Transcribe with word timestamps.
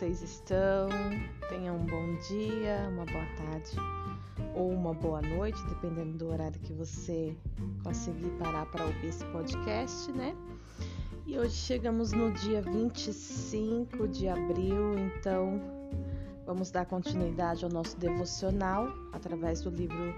vocês 0.00 0.22
estão? 0.22 0.88
Tenham 1.50 1.76
um 1.76 1.84
bom 1.84 2.16
dia, 2.26 2.88
uma 2.88 3.04
boa 3.04 3.26
tarde 3.36 3.76
ou 4.54 4.72
uma 4.72 4.94
boa 4.94 5.20
noite, 5.20 5.62
dependendo 5.68 6.16
do 6.16 6.32
horário 6.32 6.58
que 6.58 6.72
você 6.72 7.36
conseguir 7.84 8.30
parar 8.38 8.64
para 8.64 8.86
ouvir 8.86 9.08
esse 9.08 9.22
podcast, 9.26 10.10
né? 10.12 10.34
E 11.26 11.38
hoje 11.38 11.52
chegamos 11.52 12.12
no 12.12 12.32
dia 12.32 12.62
25 12.62 14.08
de 14.08 14.26
abril, 14.26 14.98
então 14.98 15.60
vamos 16.46 16.70
dar 16.70 16.86
continuidade 16.86 17.62
ao 17.62 17.70
nosso 17.70 17.98
devocional 17.98 18.88
através 19.12 19.60
do 19.60 19.68
livro 19.68 20.14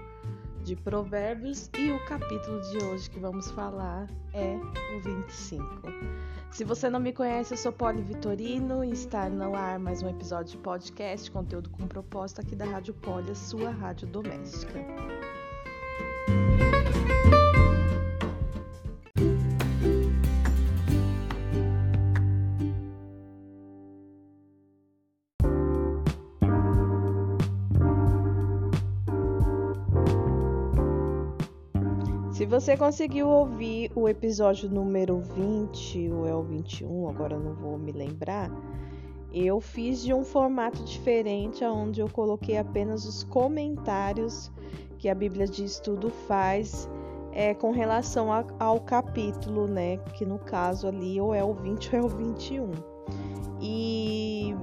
de 0.63 0.75
Provérbios 0.77 1.69
e 1.77 1.91
o 1.91 2.05
capítulo 2.05 2.61
de 2.61 2.77
hoje 2.85 3.09
que 3.09 3.19
vamos 3.19 3.51
falar 3.51 4.07
é 4.33 4.55
o 4.95 4.99
25. 5.01 5.63
Se 6.51 6.63
você 6.63 6.89
não 6.89 6.99
me 6.99 7.11
conhece, 7.11 7.53
eu 7.53 7.57
sou 7.57 7.71
Poli 7.71 8.01
Vitorino 8.01 8.83
e 8.83 8.91
está 8.91 9.29
no 9.29 9.55
ar 9.55 9.77
mais 9.77 10.01
um 10.01 10.09
episódio 10.09 10.53
de 10.53 10.57
podcast, 10.59 11.29
conteúdo 11.29 11.69
com 11.69 11.85
propósito 11.85 12.41
aqui 12.41 12.55
da 12.55 12.65
Rádio 12.65 12.93
Poli, 12.93 13.31
a 13.31 13.35
sua 13.35 13.71
rádio 13.71 14.07
doméstica. 14.07 14.79
Você 32.53 32.77
conseguiu 32.77 33.27
ouvir 33.29 33.91
o 33.95 34.07
episódio 34.07 34.69
número 34.69 35.19
20 35.19 36.11
ou 36.11 36.27
é 36.27 36.35
o 36.35 36.43
21, 36.43 37.09
agora 37.09 37.35
não 37.35 37.55
vou 37.55 37.79
me 37.79 37.91
lembrar, 37.91 38.51
eu 39.33 39.59
fiz 39.59 40.03
de 40.03 40.13
um 40.13 40.23
formato 40.23 40.83
diferente, 40.83 41.65
onde 41.65 41.99
eu 41.99 42.07
coloquei 42.07 42.55
apenas 42.59 43.05
os 43.05 43.23
comentários 43.23 44.51
que 44.99 45.09
a 45.09 45.15
Bíblia 45.15 45.47
de 45.47 45.65
Estudo 45.65 46.11
faz 46.11 46.87
é, 47.31 47.55
com 47.55 47.71
relação 47.71 48.31
a, 48.31 48.45
ao 48.59 48.79
capítulo, 48.81 49.67
né? 49.67 49.97
Que 50.13 50.23
no 50.23 50.37
caso 50.37 50.87
ali 50.87 51.19
ou 51.19 51.33
é 51.33 51.43
o 51.43 51.55
20 51.55 51.95
ou 51.95 52.01
é 52.01 52.05
o 52.05 52.07
21. 52.07 52.71
E 53.59 54.55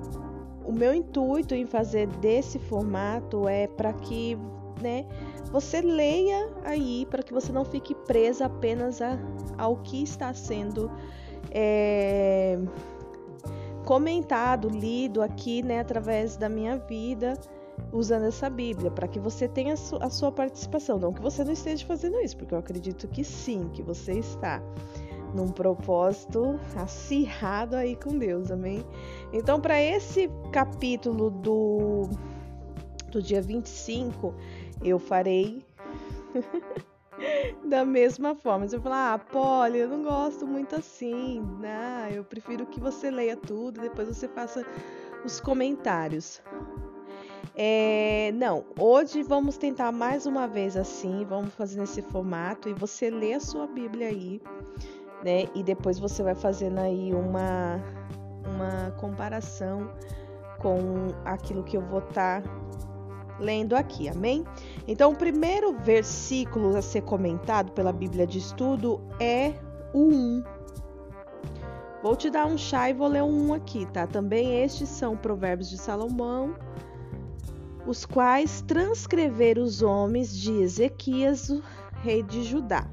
o 0.70 0.72
meu 0.72 0.94
intuito 0.94 1.52
em 1.52 1.66
fazer 1.66 2.06
desse 2.06 2.56
formato 2.60 3.48
é 3.48 3.66
para 3.66 3.92
que 3.92 4.38
né, 4.80 5.04
você 5.50 5.80
leia 5.80 6.48
aí 6.64 7.04
para 7.10 7.24
que 7.24 7.32
você 7.32 7.50
não 7.50 7.64
fique 7.64 7.92
presa 7.92 8.46
apenas 8.46 9.02
a, 9.02 9.18
ao 9.58 9.78
que 9.78 10.00
está 10.00 10.32
sendo 10.32 10.88
é, 11.50 12.56
comentado, 13.84 14.68
lido 14.68 15.20
aqui, 15.20 15.60
né, 15.60 15.80
através 15.80 16.36
da 16.36 16.48
minha 16.48 16.76
vida, 16.76 17.34
usando 17.92 18.26
essa 18.26 18.48
Bíblia, 18.48 18.92
para 18.92 19.08
que 19.08 19.18
você 19.18 19.48
tenha 19.48 19.74
a, 19.74 19.76
su 19.76 19.96
a 20.00 20.08
sua 20.08 20.30
participação. 20.30 21.00
Não 21.00 21.12
que 21.12 21.20
você 21.20 21.42
não 21.42 21.52
esteja 21.52 21.84
fazendo 21.84 22.20
isso, 22.20 22.36
porque 22.36 22.54
eu 22.54 22.58
acredito 22.58 23.08
que 23.08 23.24
sim, 23.24 23.68
que 23.72 23.82
você 23.82 24.12
está 24.20 24.62
num 25.34 25.48
propósito 25.48 26.58
acirrado 26.76 27.76
aí 27.76 27.96
com 27.96 28.18
Deus, 28.18 28.50
amém? 28.50 28.84
Então, 29.32 29.60
para 29.60 29.80
esse 29.80 30.30
capítulo 30.52 31.30
do, 31.30 32.08
do 33.10 33.22
dia 33.22 33.40
25, 33.40 34.34
eu 34.82 34.98
farei 34.98 35.64
da 37.64 37.84
mesma 37.84 38.34
forma. 38.34 38.66
Você 38.66 38.76
vai 38.78 38.84
falar, 38.84 39.14
ah, 39.14 39.18
Polly, 39.18 39.78
eu 39.80 39.88
não 39.88 40.02
gosto 40.02 40.46
muito 40.46 40.76
assim, 40.76 41.40
né? 41.60 42.10
Eu 42.12 42.24
prefiro 42.24 42.66
que 42.66 42.80
você 42.80 43.10
leia 43.10 43.36
tudo, 43.36 43.80
depois 43.80 44.08
você 44.08 44.26
faça 44.28 44.64
os 45.24 45.40
comentários. 45.40 46.42
É, 47.54 48.32
não, 48.34 48.64
hoje 48.78 49.22
vamos 49.22 49.56
tentar 49.58 49.92
mais 49.92 50.24
uma 50.24 50.46
vez 50.46 50.76
assim, 50.76 51.24
vamos 51.24 51.52
fazer 51.54 51.80
nesse 51.80 52.00
formato 52.00 52.69
e 52.69 52.72
você 52.72 53.10
lê 53.10 53.34
a 53.34 53.40
sua 53.40 53.66
Bíblia 53.66 54.08
aí, 54.08 54.40
né? 55.25 55.44
E 55.54 55.62
depois 55.62 55.98
você 55.98 56.22
vai 56.22 56.34
fazendo 56.34 56.78
aí 56.78 57.12
uma, 57.14 57.81
uma 58.44 58.91
comparação 58.92 59.91
com 60.58 61.08
aquilo 61.25 61.62
que 61.62 61.76
eu 61.76 61.82
vou 61.82 62.00
estar 62.00 62.42
tá 62.42 62.50
lendo 63.38 63.75
aqui, 63.75 64.08
amém? 64.08 64.44
Então, 64.86 65.12
o 65.12 65.16
primeiro 65.16 65.76
versículo 65.78 66.76
a 66.76 66.82
ser 66.82 67.03
comentado 67.03 67.72
pela 67.72 67.92
Bíblia 67.92 68.26
de 68.26 68.38
Estudo 68.38 69.00
é 69.19 69.54
o 69.92 70.08
1. 70.08 70.44
Vou 72.02 72.16
te 72.16 72.31
dar 72.31 72.47
um 72.47 72.56
chá 72.56 72.88
e 72.88 72.94
vou 72.94 73.08
ler 73.08 73.22
um 73.22 73.50
1 73.50 73.54
aqui, 73.54 73.87
tá? 73.87 74.06
Também 74.06 74.62
estes 74.62 74.88
são 74.88 75.16
provérbios 75.16 75.69
de 75.69 75.78
Salomão, 75.78 76.54
os 77.87 78.04
quais 78.04 78.62
transcreveram 78.62 79.62
os 79.62 79.82
homens 79.82 80.37
de 80.37 80.52
Ezequias, 80.62 81.50
rei 82.02 82.22
de 82.22 82.42
Judá. 82.42 82.87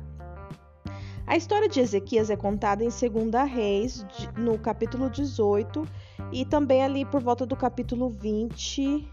A 1.28 1.36
história 1.36 1.68
de 1.68 1.82
Ezequias 1.82 2.30
é 2.30 2.38
contada 2.38 2.86
em 2.86 2.88
2 2.88 3.52
Reis, 3.52 4.06
no 4.38 4.58
capítulo 4.58 5.10
18, 5.10 5.86
e 6.32 6.46
também 6.46 6.82
ali 6.82 7.04
por 7.04 7.22
volta 7.22 7.46
do 7.46 7.54
capítulo 7.54 8.10
20, 8.10 9.06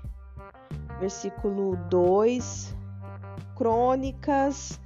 versículo 1.00 1.76
2, 1.90 2.72
Crônicas, 3.56 4.80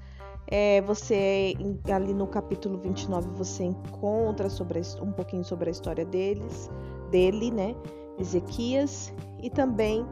é, 0.46 0.80
você 0.80 1.54
ali 1.92 2.14
no 2.14 2.26
capítulo 2.26 2.78
29 2.78 3.28
você 3.36 3.64
encontra 3.64 4.48
sobre 4.48 4.80
um 5.02 5.12
pouquinho 5.12 5.44
sobre 5.44 5.68
a 5.68 5.72
história 5.72 6.06
deles, 6.06 6.70
dele, 7.10 7.50
né? 7.50 7.76
Ezequias 8.18 9.12
e 9.42 9.50
também 9.50 10.06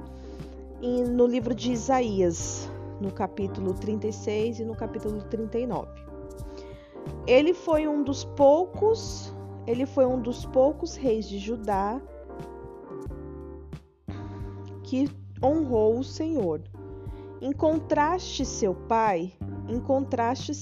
no 1.10 1.27
livro 1.27 1.54
de 1.54 1.72
Isaías, 1.72 2.71
no 3.00 3.10
capítulo 3.10 3.72
36 3.72 4.60
e 4.60 4.65
no 4.66 4.77
capítulo 4.77 5.22
39. 5.22 6.06
Ele 7.27 7.53
foi 7.53 7.89
um 7.89 8.03
dos 8.03 8.25
poucos, 8.25 9.34
ele 9.67 9.87
foi 9.87 10.06
um 10.06 10.21
dos 10.21 10.47
poucos 10.47 10.97
reis 10.97 11.28
de 11.28 11.39
Judá 11.39 12.00
que 14.83 15.11
honrou 15.43 15.99
o 15.99 16.05
Senhor. 16.05 16.62
Em 17.41 17.53
contraste, 17.53 18.45
seu 18.45 18.75
pai, 18.75 19.33
em 19.69 19.81
contraste, 19.81 20.53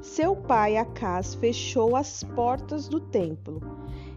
seu 0.00 0.36
pai 0.36 0.76
Acás 0.76 1.34
fechou 1.34 1.96
as 1.96 2.22
portas 2.22 2.88
do 2.88 3.00
templo. 3.00 3.60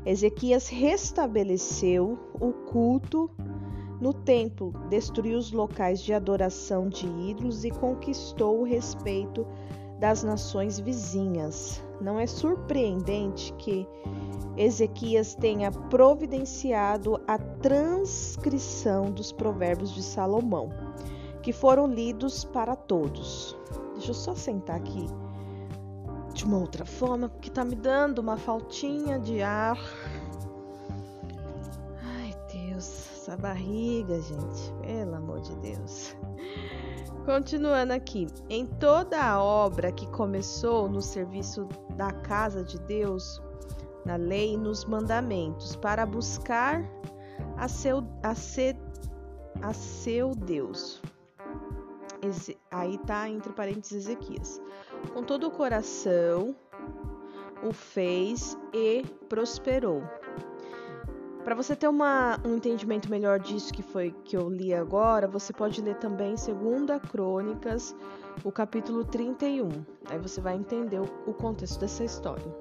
Ezequias 0.06 0.68
restabeleceu 0.68 2.18
o 2.40 2.52
culto 2.52 3.30
no 4.00 4.14
templo, 4.14 4.74
destruiu 4.90 5.38
os 5.38 5.52
locais 5.52 6.02
de 6.02 6.14
adoração 6.14 6.88
de 6.88 7.08
ídolos 7.08 7.64
e 7.64 7.72
conquistou 7.72 8.60
o 8.60 8.64
respeito 8.64 9.46
das 10.00 10.24
nações 10.24 10.80
vizinhas. 10.80 11.84
Não 12.00 12.20
é 12.20 12.28
surpreendente 12.28 13.54
que 13.54 13.88
Ezequias 14.56 15.36
tenha 15.36 15.72
providenciado 15.72 17.20
a 17.28 17.38
transcrição 17.38 19.12
dos 19.12 19.32
provérbios 19.32 19.94
de 19.94 20.02
Salomão, 20.02 20.70
que 21.42 21.52
foram 21.52 21.88
lidos 21.88 22.44
para 22.44 22.76
todos. 22.76 23.58
Deixa 23.94 24.12
eu 24.12 24.16
só 24.16 24.36
sentar 24.36 24.78
aqui 24.78 25.08
de 26.34 26.46
uma 26.46 26.58
outra 26.60 26.86
forma, 26.86 27.30
porque 27.30 27.50
tá 27.50 27.66
me 27.66 27.76
dando 27.76 28.20
uma 28.20 28.38
faltinha 28.38 29.20
de 29.20 29.42
ar. 29.42 29.80
Ai, 32.04 32.36
Deus, 32.52 33.08
essa 33.18 33.36
barriga, 33.36 34.22
gente, 34.22 34.74
pelo 34.82 35.16
amor 35.16 35.42
de 35.42 35.56
Deus. 35.56 36.16
Continuando 37.28 37.92
aqui, 37.92 38.26
em 38.50 38.66
toda 38.66 39.22
a 39.22 39.44
obra 39.44 39.92
que 39.92 40.08
começou 40.12 40.88
no 40.88 41.02
serviço 41.02 41.68
da 41.98 42.10
casa 42.10 42.64
de 42.64 42.80
Deus, 42.80 43.42
na 44.06 44.16
lei 44.16 44.54
e 44.54 44.58
nos 44.58 44.86
mandamentos, 44.86 45.76
para 45.76 46.06
buscar 46.06 46.90
a 47.58 47.68
seu, 47.68 48.02
a 48.24 48.34
ser, 48.34 48.78
a 49.62 49.74
seu 49.74 50.34
Deus. 50.36 51.02
Aí 52.72 52.96
está 52.96 53.28
entre 53.28 53.52
parênteses 53.52 54.06
Ezequias. 54.06 54.62
Com 55.14 55.22
todo 55.22 55.48
o 55.48 55.52
coração 55.52 56.56
o 57.62 57.74
fez 57.74 58.58
e 58.74 59.04
prosperou. 59.28 60.02
Para 61.48 61.56
você 61.56 61.78
ter 61.78 61.88
uma, 61.88 62.38
um 62.46 62.58
entendimento 62.58 63.10
melhor 63.10 63.40
disso 63.40 63.74
que 63.74 63.82
foi 63.82 64.14
que 64.26 64.36
eu 64.36 64.50
li 64.50 64.74
agora, 64.74 65.30
você 65.30 65.54
pode 65.54 65.82
ler 65.82 65.96
também 65.96 66.36
2 66.36 67.02
Crônicas, 67.10 67.96
o 68.44 68.52
capítulo 68.52 69.06
31. 69.06 69.70
Aí 70.10 70.20
você 70.20 70.42
vai 70.42 70.58
entender 70.58 71.00
o, 71.00 71.06
o 71.26 71.34
contexto 71.34 71.80
dessa 71.80 72.04
história. 72.04 72.54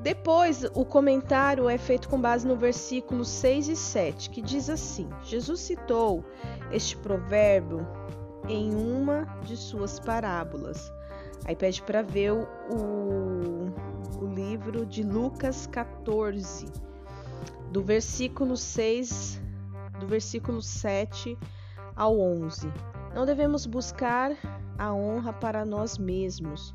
Depois, 0.00 0.62
o 0.74 0.84
comentário 0.84 1.70
é 1.70 1.78
feito 1.78 2.06
com 2.06 2.20
base 2.20 2.46
no 2.46 2.54
versículo 2.54 3.24
6 3.24 3.68
e 3.68 3.76
7, 3.76 4.28
que 4.28 4.42
diz 4.42 4.68
assim: 4.68 5.08
Jesus 5.22 5.58
citou 5.58 6.22
este 6.70 6.98
provérbio 6.98 7.88
em 8.46 8.74
uma 8.74 9.24
de 9.42 9.56
suas 9.56 9.98
parábolas. 9.98 10.92
Aí 11.44 11.56
pede 11.56 11.82
para 11.82 12.02
ver 12.02 12.32
o, 12.32 12.46
o, 14.20 14.26
livro 14.26 14.86
de 14.86 15.02
Lucas 15.02 15.66
14, 15.66 16.66
do 17.70 17.82
versículo 17.82 18.56
6, 18.56 19.40
do 19.98 20.06
versículo 20.06 20.62
7 20.62 21.36
ao 21.96 22.18
11. 22.18 22.72
Não 23.14 23.26
devemos 23.26 23.66
buscar 23.66 24.32
a 24.78 24.92
honra 24.92 25.32
para 25.32 25.64
nós 25.64 25.98
mesmos. 25.98 26.72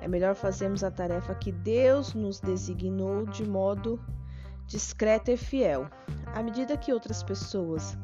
É 0.00 0.08
melhor 0.08 0.34
fazermos 0.34 0.82
a 0.82 0.90
tarefa 0.90 1.34
que 1.34 1.52
Deus 1.52 2.14
nos 2.14 2.40
designou 2.40 3.26
de 3.26 3.46
modo 3.46 4.00
discreto 4.66 5.30
e 5.30 5.36
fiel. 5.36 5.88
À 6.34 6.42
medida 6.42 6.76
que 6.76 6.92
outras 6.92 7.22
pessoas 7.22 7.96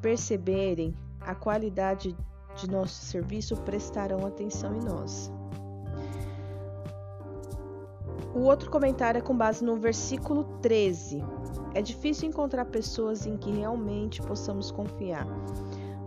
perceberem 0.00 0.94
a 1.20 1.34
qualidade 1.34 2.16
de 2.56 2.70
nosso 2.70 3.04
serviço, 3.04 3.56
prestarão 3.62 4.26
atenção 4.26 4.76
em 4.76 4.84
nós. 4.84 5.32
O 8.34 8.40
outro 8.40 8.70
comentário 8.70 9.18
é 9.18 9.20
com 9.20 9.36
base 9.36 9.62
no 9.62 9.76
versículo 9.76 10.44
13. 10.62 11.22
É 11.74 11.82
difícil 11.82 12.28
encontrar 12.28 12.64
pessoas 12.64 13.26
em 13.26 13.36
que 13.36 13.50
realmente 13.50 14.22
possamos 14.22 14.70
confiar. 14.70 15.26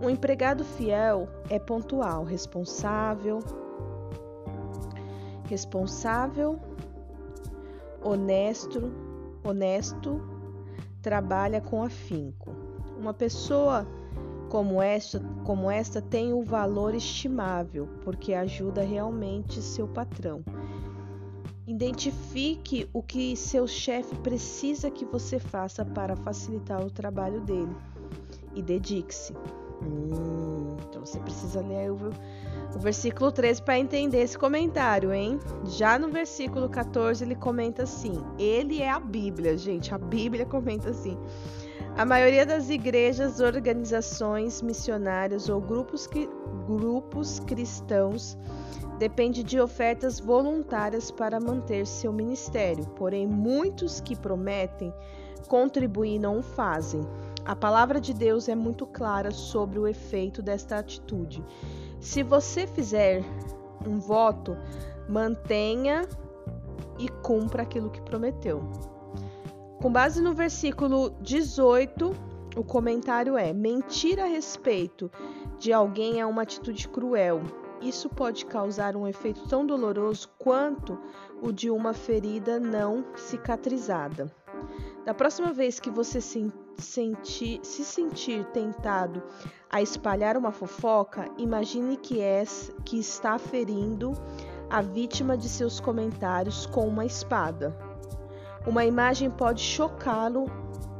Um 0.02 0.10
empregado 0.10 0.64
fiel 0.64 1.28
é 1.50 1.60
pontual, 1.60 2.24
responsável, 2.24 3.40
responsável, 5.48 6.60
honesto, 8.04 8.92
honesto, 9.44 10.20
trabalha 11.02 11.62
com 11.62 11.84
afinco. 11.84 12.56
Uma 12.98 13.14
pessoa 13.14 13.88
como 14.50 14.82
esta, 14.82 15.20
como 15.44 15.70
esta 15.70 16.02
tem 16.02 16.34
um 16.34 16.44
valor 16.44 16.96
estimável, 16.96 17.88
porque 18.04 18.34
ajuda 18.34 18.82
realmente 18.82 19.62
seu 19.62 19.88
patrão. 19.88 20.44
Identifique 21.68 22.88
o 22.94 23.02
que 23.02 23.36
seu 23.36 23.68
chefe 23.68 24.16
precisa 24.18 24.92
que 24.92 25.04
você 25.04 25.40
faça 25.40 25.84
para 25.84 26.16
facilitar 26.16 26.86
o 26.86 26.92
trabalho 26.92 27.42
dele 27.42 27.76
e 28.54 28.62
dedique-se. 28.62 29.34
Hum, 29.82 30.78
então 30.88 31.04
você 31.04 31.20
precisa 31.20 31.62
ler 31.62 31.92
o, 31.92 31.96
o 32.76 32.80
versículo 32.80 33.32
13 33.32 33.64
para 33.64 33.80
entender 33.80 34.20
esse 34.20 34.38
comentário, 34.38 35.12
hein? 35.12 35.40
Já 35.66 35.98
no 35.98 36.08
versículo 36.10 36.70
14 36.70 37.24
ele 37.24 37.36
comenta 37.36 37.84
assim: 37.84 38.14
Ele 38.38 38.82
é 38.82 38.90
a 38.90 39.00
Bíblia, 39.00 39.58
gente. 39.58 39.94
A 39.94 39.98
Bíblia 39.98 40.46
comenta 40.46 40.92
assim. 40.92 41.18
A 41.98 42.04
maioria 42.04 42.46
das 42.46 42.70
igrejas, 42.70 43.40
organizações 43.40 44.62
missionárias 44.62 45.48
ou 45.48 45.62
grupos, 45.62 46.10
grupos 46.68 47.40
cristãos 47.40 48.38
depende 49.00 49.42
de 49.42 49.62
ofertas 49.62 50.20
voluntárias 50.20 51.10
para 51.10 51.40
manter 51.40 51.88
seu 51.88 52.12
ministério, 52.12 52.86
porém 52.98 53.26
muitos 53.26 54.02
que 54.02 54.14
prometem 54.14 54.94
contribuir 55.48 56.20
não 56.20 56.40
o 56.40 56.44
fazem. 56.44 57.02
A 57.46 57.56
palavra 57.56 58.02
de 58.02 58.14
Deus 58.14 58.50
é 58.50 58.56
muito 58.56 58.86
clara 58.86 59.32
sobre 59.32 59.80
o 59.80 59.88
efeito 59.88 60.42
desta 60.42 60.78
atitude. 60.78 61.42
Se 62.02 62.24
você 62.24 62.68
fizer 62.68 63.24
um 63.88 64.00
voto, 64.00 64.58
mantenha 65.08 66.06
e 67.00 67.08
cumpra 67.08 67.64
aquilo 67.64 67.90
que 67.90 68.02
prometeu. 68.02 68.95
Com 69.86 69.92
base 69.92 70.20
no 70.20 70.34
versículo 70.34 71.12
18, 71.22 72.12
o 72.58 72.64
comentário 72.64 73.38
é: 73.38 73.54
mentir 73.54 74.20
a 74.20 74.26
respeito 74.26 75.12
de 75.60 75.72
alguém 75.72 76.20
é 76.20 76.26
uma 76.26 76.42
atitude 76.42 76.90
cruel 76.90 77.44
isso 77.80 78.10
pode 78.10 78.48
causar 78.48 78.96
um 78.96 79.08
efeito 79.08 79.48
tão 79.48 79.64
doloroso 79.64 80.28
quanto 80.40 80.98
o 81.40 81.52
de 81.52 81.70
uma 81.70 81.94
ferida 81.94 82.60
não 82.60 83.06
cicatrizada. 83.16 84.34
Da 85.06 85.14
próxima 85.14 85.54
vez 85.54 85.80
que 85.80 85.92
você 85.92 86.20
se, 86.20 86.52
sentir, 86.80 87.60
se 87.62 87.86
sentir 87.86 88.44
tentado 88.46 89.22
a 89.70 89.84
espalhar 89.84 90.36
uma 90.36 90.52
fofoca, 90.52 91.30
imagine 91.38 91.96
que, 91.96 92.22
é, 92.22 92.44
que 92.84 92.98
está 92.98 93.38
ferindo 93.38 94.14
a 94.68 94.82
vítima 94.82 95.38
de 95.38 95.48
seus 95.48 95.80
comentários 95.80 96.66
com 96.66 96.88
uma 96.88 97.06
espada. 97.06 97.95
Uma 98.66 98.86
imagem 98.86 99.30
pode 99.30 99.62
chocá-lo 99.62 100.46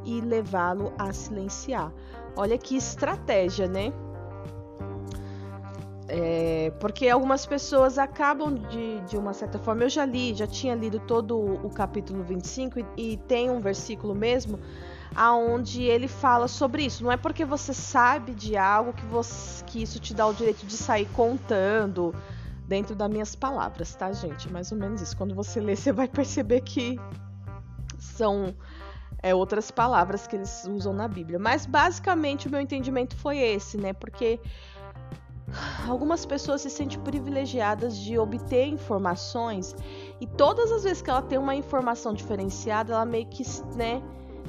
e 0.04 0.22
levá-lo 0.22 0.94
a 0.98 1.12
silenciar. 1.12 1.92
Olha 2.36 2.58
que 2.58 2.76
estratégia, 2.76 3.68
né? 3.68 3.92
É, 6.08 6.72
porque 6.80 7.10
algumas 7.10 7.46
pessoas 7.46 7.98
acabam 7.98 8.54
de, 8.54 9.00
de 9.02 9.18
uma 9.18 9.34
certa 9.34 9.58
forma. 9.58 9.84
Eu 9.84 9.90
já 9.90 10.06
li, 10.06 10.36
já 10.36 10.46
tinha 10.46 10.76
lido 10.76 11.00
todo 11.00 11.38
o, 11.38 11.70
capítulo 11.70 12.24
25 12.24 12.80
e, 12.80 12.86
e 12.98 13.18
tem 13.18 13.50
um 13.50 13.60
versículo 13.60 14.14
mesmo 14.14 14.60
aonde 15.16 15.84
ele 15.84 16.08
fala 16.08 16.48
sobre 16.48 16.86
isso. 16.86 17.04
Não 17.04 17.12
é 17.12 17.18
porque 17.18 17.44
você 17.44 17.74
sabe 17.74 18.36
de 18.36 18.56
algo 18.56 18.94
que, 18.94 19.06
você, 19.06 19.64
que 19.64 19.82
isso 19.82 20.00
te 20.00 20.14
dá 20.14 20.28
o 20.28 20.34
direito 20.34 20.66
de 20.66 20.78
sair 20.78 21.08
contando 21.14 22.14
dentro 22.68 22.96
das 22.96 23.10
minhas 23.10 23.36
palavras, 23.36 23.96
tá, 23.96 24.12
gente? 24.12 24.52
Mais 24.52 24.72
ou 24.72 24.78
menos 24.78 25.02
isso. 25.02 25.16
Quando 25.18 25.34
você 25.34 25.60
lê, 25.60 25.74
você 25.76 25.92
vai 25.92 26.08
perceber 26.08 26.62
que 26.62 27.00
são 28.06 28.56
é, 29.22 29.34
outras 29.34 29.72
palavras 29.72 30.28
que 30.28 30.36
eles 30.36 30.66
usam 30.66 30.94
na 30.94 31.08
Bíblia. 31.08 31.40
Mas 31.40 31.66
basicamente 31.66 32.48
o 32.48 32.52
meu 32.52 32.62
entendimento 32.62 33.16
foi 33.16 33.40
esse, 33.40 33.78
né? 33.78 33.92
Porque 33.94 34.40
algumas 35.88 36.26
pessoas 36.26 36.62
se 36.62 36.70
sentem 36.70 37.00
privilegiadas 37.00 37.98
de 37.98 38.18
obter 38.18 38.68
informações 38.68 39.76
e 40.20 40.28
todas 40.28 40.72
as 40.72 40.84
vezes 40.84 41.02
que 41.02 41.10
ela 41.10 41.22
tem 41.22 41.38
uma 41.38 41.56
informação 41.56 42.14
diferenciada, 42.14 42.94
ela 42.94 43.06
meio 43.06 43.28
que, 43.28 43.44
né, 43.76 44.02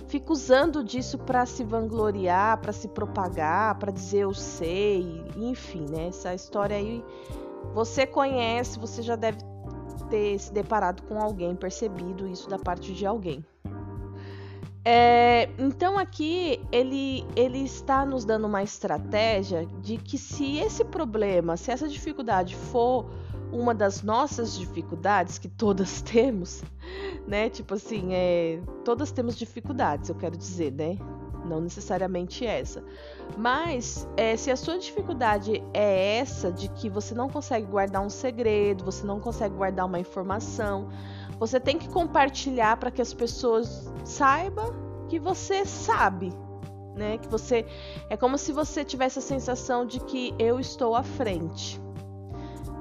fica 0.08 0.32
usando 0.32 0.82
disso 0.84 1.18
para 1.18 1.44
se 1.46 1.64
vangloriar, 1.64 2.58
para 2.58 2.72
se 2.72 2.88
propagar, 2.88 3.78
para 3.78 3.90
dizer 3.90 4.20
eu 4.20 4.34
sei, 4.34 5.24
enfim, 5.36 5.86
né? 5.90 6.08
Essa 6.08 6.34
história 6.34 6.76
aí 6.76 7.04
você 7.74 8.06
conhece, 8.06 8.78
você 8.78 9.02
já 9.02 9.16
deve 9.16 9.38
ter 10.08 10.38
se 10.38 10.52
deparado 10.52 11.02
com 11.02 11.20
alguém, 11.20 11.54
percebido 11.54 12.26
isso 12.26 12.48
da 12.48 12.58
parte 12.58 12.92
de 12.92 13.06
alguém. 13.06 13.44
É, 14.88 15.48
então 15.58 15.98
aqui 15.98 16.60
ele, 16.70 17.26
ele 17.34 17.58
está 17.58 18.06
nos 18.06 18.24
dando 18.24 18.46
uma 18.46 18.62
estratégia 18.62 19.66
de 19.82 19.96
que 19.96 20.16
se 20.16 20.58
esse 20.58 20.84
problema, 20.84 21.56
se 21.56 21.72
essa 21.72 21.88
dificuldade 21.88 22.54
for 22.54 23.04
uma 23.50 23.74
das 23.74 24.02
nossas 24.02 24.56
dificuldades, 24.56 25.38
que 25.38 25.48
todas 25.48 26.02
temos, 26.02 26.62
né? 27.26 27.50
Tipo 27.50 27.74
assim, 27.74 28.12
é, 28.12 28.60
todas 28.84 29.10
temos 29.10 29.36
dificuldades, 29.36 30.08
eu 30.08 30.14
quero 30.14 30.36
dizer, 30.36 30.72
né? 30.72 30.96
Não 31.46 31.60
necessariamente 31.60 32.44
essa. 32.44 32.82
Mas 33.36 34.06
é, 34.16 34.36
se 34.36 34.50
a 34.50 34.56
sua 34.56 34.78
dificuldade 34.78 35.62
é 35.72 36.18
essa, 36.18 36.50
de 36.50 36.68
que 36.68 36.88
você 36.88 37.14
não 37.14 37.28
consegue 37.28 37.66
guardar 37.66 38.02
um 38.02 38.10
segredo, 38.10 38.84
você 38.84 39.06
não 39.06 39.20
consegue 39.20 39.54
guardar 39.54 39.86
uma 39.86 39.98
informação, 39.98 40.88
você 41.38 41.60
tem 41.60 41.78
que 41.78 41.88
compartilhar 41.88 42.76
para 42.76 42.90
que 42.90 43.02
as 43.02 43.12
pessoas 43.12 43.92
saibam 44.04 44.74
que 45.08 45.18
você 45.18 45.64
sabe, 45.64 46.32
né? 46.94 47.18
Que 47.18 47.28
você 47.28 47.64
é 48.10 48.16
como 48.16 48.36
se 48.38 48.52
você 48.52 48.84
tivesse 48.84 49.18
a 49.18 49.22
sensação 49.22 49.86
de 49.86 50.00
que 50.00 50.34
eu 50.38 50.58
estou 50.58 50.94
à 50.94 51.02
frente. 51.02 51.80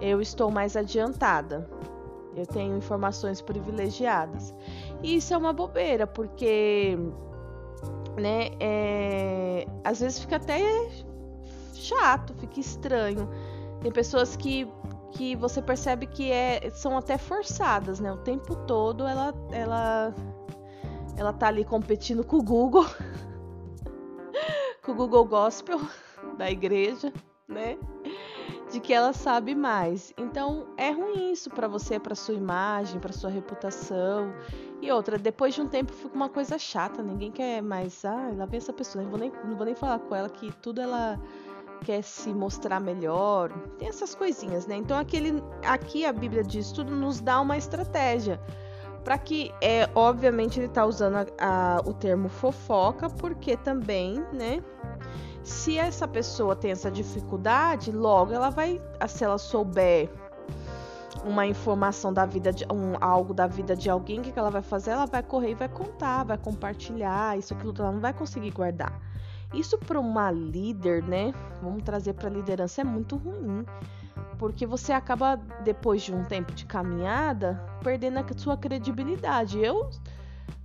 Eu 0.01 0.21
estou 0.21 0.51
mais 0.51 0.75
adiantada. 0.75 1.69
Eu 2.35 2.45
tenho 2.45 2.75
informações 2.75 3.41
privilegiadas. 3.41 4.53
E 5.01 5.15
isso 5.15 5.33
é 5.33 5.37
uma 5.37 5.53
bobeira, 5.53 6.05
porque 6.05 6.97
né, 8.17 8.49
é, 8.59 9.65
às 9.83 9.99
vezes 9.99 10.19
fica 10.19 10.37
até 10.37 10.59
chato, 11.73 12.33
fica 12.35 12.59
estranho. 12.59 13.29
Tem 13.81 13.91
pessoas 13.91 14.35
que 14.35 14.67
que 15.15 15.35
você 15.35 15.61
percebe 15.61 16.05
que 16.05 16.29
é, 16.29 16.69
são 16.71 16.97
até 16.97 17.17
forçadas, 17.17 17.99
né? 17.99 18.11
O 18.11 18.17
tempo 18.17 18.53
todo 18.67 19.07
ela, 19.07 19.33
ela, 19.51 20.13
ela 21.15 21.33
tá 21.33 21.47
ali 21.47 21.63
competindo 21.63 22.23
com 22.23 22.37
o 22.37 22.43
Google, 22.43 22.85
com 24.83 24.91
o 24.91 24.95
Google 24.95 25.25
Gospel 25.25 25.79
da 26.37 26.51
igreja, 26.51 27.13
né? 27.47 27.77
De 28.75 28.81
que 28.81 28.93
ela 28.93 29.13
sabe 29.13 29.55
mais. 29.55 30.13
Então 30.17 30.67
é 30.75 30.91
ruim 30.91 31.31
isso 31.31 31.49
para 31.49 31.65
você, 31.65 31.97
para 31.97 32.13
sua 32.13 32.33
imagem, 32.33 32.99
para 32.99 33.13
sua 33.13 33.29
reputação. 33.29 34.33
E 34.81 34.91
outra, 34.91 35.17
depois 35.17 35.55
de 35.55 35.61
um 35.61 35.65
tempo 35.65 35.93
fica 35.93 36.13
uma 36.13 36.27
coisa 36.27 36.59
chata, 36.59 37.01
ninguém 37.01 37.31
quer 37.31 37.61
mais. 37.61 38.03
Ah, 38.03 38.31
lá 38.35 38.45
vem 38.45 38.57
essa 38.57 38.73
pessoa, 38.73 39.01
não 39.01 39.09
vou 39.09 39.17
nem, 39.17 39.31
não 39.45 39.55
vou 39.55 39.65
nem 39.65 39.75
falar 39.75 39.99
com 39.99 40.13
ela 40.13 40.27
que 40.27 40.51
tudo 40.61 40.81
ela 40.81 41.17
quer 41.85 42.01
se 42.01 42.33
mostrar 42.33 42.81
melhor, 42.81 43.49
tem 43.77 43.87
essas 43.87 44.13
coisinhas, 44.13 44.67
né? 44.67 44.75
Então 44.75 44.99
aquele, 44.99 45.41
aqui 45.65 46.05
a 46.05 46.11
Bíblia 46.11 46.43
diz 46.43 46.73
tudo 46.73 46.93
nos 46.93 47.21
dá 47.21 47.39
uma 47.39 47.55
estratégia 47.57 48.41
para 49.05 49.17
que 49.17 49.53
é 49.61 49.89
obviamente 49.95 50.59
ele 50.59 50.67
está 50.67 50.85
usando 50.85 51.15
a, 51.15 51.77
a, 51.77 51.81
o 51.85 51.93
termo 51.93 52.27
fofoca 52.27 53.09
porque 53.09 53.55
também, 53.55 54.21
né? 54.33 54.61
Se 55.45 55.77
essa 55.77 56.07
pessoa 56.07 56.55
tem 56.55 56.71
essa 56.71 56.89
dificuldade, 56.89 57.91
logo 57.91 58.33
ela 58.33 58.49
vai, 58.49 58.81
se 59.07 59.23
ela 59.23 59.37
souber 59.37 60.09
uma 61.23 61.45
informação 61.45 62.11
da 62.11 62.25
vida 62.25 62.51
de 62.51 62.65
um, 62.65 62.95
algo 62.99 63.31
da 63.31 63.45
vida 63.45 63.75
de 63.75 63.87
alguém, 63.87 64.19
o 64.19 64.23
que, 64.23 64.37
ela 64.37 64.49
vai 64.49 64.63
fazer? 64.63 64.89
Ela 64.89 65.05
vai 65.05 65.21
correr 65.21 65.51
e 65.51 65.53
vai 65.53 65.69
contar, 65.69 66.23
vai 66.23 66.37
compartilhar, 66.39 67.37
isso 67.37 67.53
aquilo 67.53 67.75
ela 67.77 67.91
não 67.91 67.99
vai 67.99 68.11
conseguir 68.11 68.49
guardar. 68.49 68.99
Isso 69.53 69.77
para 69.77 69.99
uma 69.99 70.31
líder, 70.31 71.03
né? 71.03 71.31
Vamos 71.61 71.83
trazer 71.83 72.13
para 72.13 72.27
liderança 72.27 72.81
é 72.81 72.83
muito 72.83 73.15
ruim, 73.15 73.63
porque 74.39 74.65
você 74.65 74.93
acaba 74.93 75.35
depois 75.63 76.01
de 76.01 76.11
um 76.11 76.23
tempo 76.23 76.53
de 76.53 76.65
caminhada 76.65 77.63
perdendo 77.83 78.17
a 78.17 78.25
sua 78.35 78.57
credibilidade. 78.57 79.59
Eu 79.59 79.91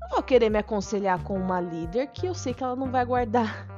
não 0.00 0.08
vou 0.08 0.22
querer 0.22 0.48
me 0.48 0.58
aconselhar 0.58 1.22
com 1.22 1.36
uma 1.36 1.60
líder 1.60 2.06
que 2.06 2.24
eu 2.24 2.32
sei 2.32 2.54
que 2.54 2.64
ela 2.64 2.74
não 2.74 2.90
vai 2.90 3.04
guardar 3.04 3.68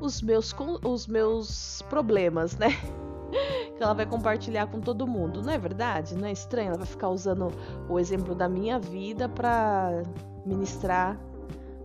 os 0.00 0.20
meus 0.22 0.54
os 0.84 1.06
meus 1.06 1.82
problemas, 1.88 2.56
né? 2.56 2.68
que 3.76 3.82
ela 3.82 3.92
vai 3.92 4.06
compartilhar 4.06 4.66
com 4.66 4.80
todo 4.80 5.06
mundo. 5.06 5.42
Não 5.42 5.52
é 5.52 5.58
verdade? 5.58 6.14
Não 6.14 6.26
é 6.26 6.32
estranho? 6.32 6.68
Ela 6.68 6.78
vai 6.78 6.86
ficar 6.86 7.08
usando 7.08 7.52
o 7.88 7.98
exemplo 7.98 8.34
da 8.34 8.48
minha 8.48 8.78
vida 8.78 9.28
para 9.28 10.02
ministrar 10.44 11.18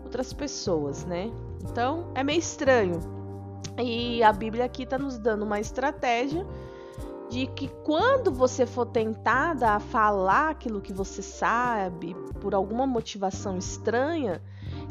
outras 0.03 0.34
pessoas, 0.34 1.06
né? 1.06 1.32
Então 1.63 2.12
é 2.15 2.24
meio 2.24 2.39
estranho. 2.39 3.00
E 3.82 4.22
a 4.24 4.32
Bíblia 4.34 4.65
aqui 4.65 4.84
está 4.84 4.98
nos 4.98 5.18
dando 5.18 5.44
uma 5.44 5.60
estratégia 5.60 6.46
de 7.30 7.48
que 7.48 7.70
quando 7.86 8.30
você 8.30 8.65
for 8.65 8.86
tentada 8.86 9.70
a 9.72 9.80
falar 9.80 10.50
aquilo 10.50 10.82
que 10.82 10.91
você 10.91 11.22
sabe 11.22 12.13
por 12.41 12.53
alguma 12.53 12.86
motivação 12.86 13.58
estranha, 13.58 14.41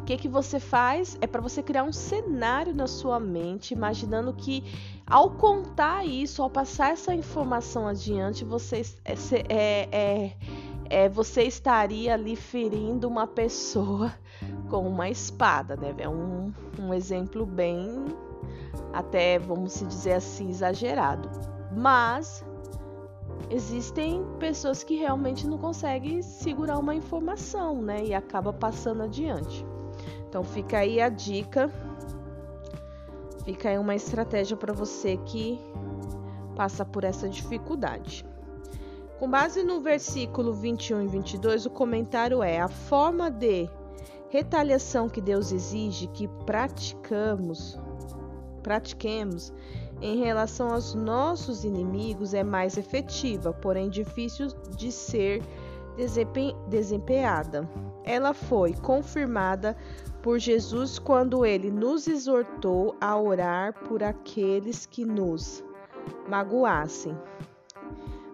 o 0.01 0.05
que, 0.05 0.17
que 0.17 0.29
você 0.29 0.59
faz? 0.59 1.17
É 1.21 1.27
para 1.27 1.41
você 1.41 1.63
criar 1.63 1.85
um 1.85 1.93
cenário 1.93 2.75
na 2.75 2.87
sua 2.87 3.21
mente, 3.21 3.75
imaginando 3.75 4.33
que 4.33 4.65
ao 5.07 5.31
contar 5.31 6.07
isso, 6.07 6.43
ao 6.43 6.49
passar 6.49 6.93
essa 6.93 7.15
informação 7.15 7.87
adiante, 7.87 8.45
você, 8.45 8.83
é, 9.05 9.15
é, 9.49 9.89
é, 9.93 10.37
é, 10.89 11.09
você 11.09 11.43
estaria 11.43 12.15
ali 12.15 12.35
ferindo 12.35 13.07
uma 13.07 13.27
pessoa 13.27 14.13
com 14.71 14.89
uma 14.89 15.09
espada, 15.09 15.77
né? 15.77 15.95
É 15.99 16.09
um, 16.09 16.53
um 16.79 16.95
exemplo 16.95 17.45
bem, 17.45 18.07
até 18.93 19.39
vamos 19.39 19.85
dizer 19.87 20.15
assim, 20.15 20.49
exagerado. 20.49 21.29
Mas 21.77 22.45
existem 23.51 24.25
pessoas 24.39 24.83
que 24.83 24.97
realmente 24.97 25.47
não 25.47 25.59
conseguem 25.59 26.23
segurar 26.23 26.79
uma 26.79 26.95
informação, 26.95 27.83
né? 27.83 28.03
E 28.03 28.15
acaba 28.15 28.53
passando 28.53 29.03
adiante. 29.03 29.65
Então 30.31 30.45
fica 30.45 30.79
aí 30.79 31.01
a 31.01 31.09
dica, 31.09 31.69
fica 33.45 33.69
aí 33.69 33.77
uma 33.77 33.97
estratégia 33.97 34.57
para 34.57 34.73
você 34.73 35.17
que 35.17 35.59
passa 36.55 36.85
por 36.85 37.03
essa 37.03 37.29
dificuldade. 37.29 38.25
Com 39.19 39.29
base 39.29 39.65
no 39.65 39.81
versículo 39.81 40.55
21 40.55 41.03
e 41.03 41.09
22, 41.09 41.67
o 41.67 41.71
comentário 41.71 42.45
é: 42.45 42.61
a 42.61 42.69
forma 42.69 43.29
de 43.29 43.69
retaliação 44.29 45.09
que 45.09 45.21
Deus 45.21 45.51
exige 45.51 46.07
que 46.07 46.29
praticamos, 46.47 47.77
pratiquemos 48.63 49.53
em 50.01 50.23
relação 50.23 50.71
aos 50.71 50.95
nossos 50.95 51.65
inimigos 51.65 52.35
é 52.35 52.45
mais 52.45 52.79
efetiva, 52.79 53.53
porém 53.53 53.91
difícil 53.91 54.47
de 54.77 54.93
ser 54.93 55.43
desempenhada. 56.69 57.69
Ela 58.05 58.33
foi 58.33 58.75
confirmada 58.75 59.77
por 60.23 60.39
Jesus 60.39 60.99
quando 60.99 61.45
ele 61.45 61.71
nos 61.71 62.07
exortou 62.07 62.97
a 63.01 63.19
orar 63.19 63.75
por 63.87 64.03
aqueles 64.03 64.87
que 64.87 65.05
nos 65.05 65.65
magoassem. 66.29 67.17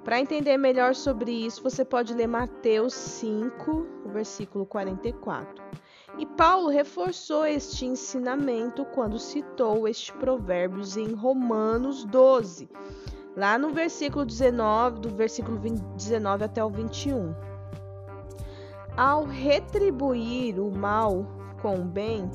Para 0.05 0.21
entender 0.21 0.57
melhor 0.57 0.95
sobre 0.95 1.33
isso, 1.33 1.63
você 1.63 1.85
pode 1.85 2.15
ler 2.15 2.29
Mateus 2.29 2.95
5, 2.95 3.87
versículo 4.07 4.65
44. 4.65 5.65
E 6.19 6.25
Paulo 6.25 6.69
reforçou 6.69 7.45
este 7.45 7.85
ensinamento 7.85 8.85
quando 8.87 9.19
citou 9.19 9.87
este 9.87 10.13
provérbio 10.13 10.83
em 10.97 11.13
Romanos 11.13 12.05
12, 12.05 12.71
lá 13.37 13.59
no 13.59 13.71
versículo 13.71 14.25
19, 14.25 15.01
do 15.01 15.09
versículo 15.11 15.59
19 15.59 16.45
até 16.45 16.65
o 16.65 16.71
21. 16.71 17.35
Ao 18.97 19.27
retribuir 19.27 20.59
o 20.59 20.75
mal 20.75 21.27
com 21.61 21.81
o 21.81 21.85
bem, 21.85 22.31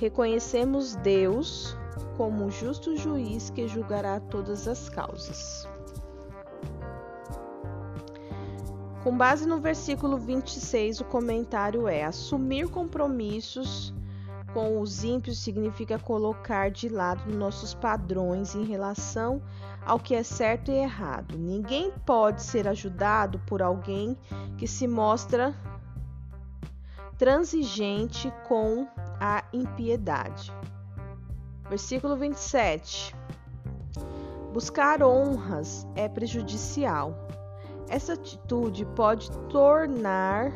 reconhecemos 0.00 0.96
Deus 0.96 1.78
como 2.16 2.50
justo 2.50 2.96
juiz 2.96 3.50
que 3.50 3.68
julgará 3.68 4.18
todas 4.18 4.66
as 4.66 4.88
causas. 4.88 5.68
Com 9.04 9.16
base 9.16 9.46
no 9.46 9.60
versículo 9.60 10.18
26, 10.18 11.02
o 11.02 11.04
comentário 11.04 11.86
é: 11.86 12.02
assumir 12.02 12.68
compromissos 12.68 13.94
com 14.52 14.80
os 14.80 15.04
ímpios 15.04 15.38
significa 15.38 16.00
colocar 16.00 16.68
de 16.68 16.88
lado 16.88 17.32
nossos 17.32 17.74
padrões 17.74 18.56
em 18.56 18.64
relação 18.64 19.40
ao 19.84 20.00
que 20.00 20.16
é 20.16 20.24
certo 20.24 20.72
e 20.72 20.74
errado. 20.74 21.38
Ninguém 21.38 21.92
pode 22.04 22.42
ser 22.42 22.66
ajudado 22.66 23.38
por 23.46 23.62
alguém 23.62 24.18
que 24.58 24.66
se 24.66 24.88
mostra 24.88 25.54
transigente 27.18 28.32
com 28.46 28.86
a 29.20 29.42
impiedade. 29.52 30.52
Versículo 31.68 32.16
27. 32.16 33.14
Buscar 34.52 35.02
honras 35.02 35.86
é 35.94 36.08
prejudicial. 36.08 37.14
Essa 37.88 38.14
atitude 38.14 38.84
pode 38.96 39.30
tornar 39.48 40.52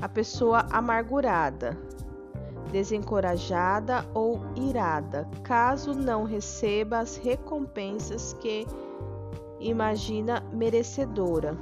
a 0.00 0.08
pessoa 0.08 0.66
amargurada, 0.70 1.76
desencorajada 2.70 4.04
ou 4.14 4.40
irada, 4.56 5.28
caso 5.42 5.94
não 5.94 6.24
receba 6.24 6.98
as 6.98 7.16
recompensas 7.16 8.32
que 8.34 8.66
imagina 9.60 10.42
merecedora 10.52 11.56